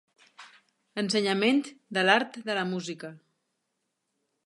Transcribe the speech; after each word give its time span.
Ensenyament 1.01 1.61
de 1.99 2.07
l'art 2.09 2.43
de 2.51 2.59
la 2.61 2.67
música. 2.73 3.15